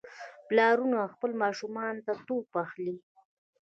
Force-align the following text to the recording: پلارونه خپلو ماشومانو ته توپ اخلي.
پلارونه 0.47 0.99
خپلو 1.13 1.33
ماشومانو 1.43 2.03
ته 2.05 2.13
توپ 2.27 2.47
اخلي. 2.65 2.95